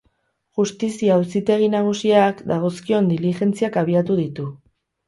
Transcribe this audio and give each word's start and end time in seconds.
Justizia 0.59 1.17
Auzitegi 1.17 1.69
Nagusiak 1.75 2.43
dagozkion 2.55 3.13
diligentziak 3.13 3.83
abiatu 3.85 4.23
ditu. 4.25 4.53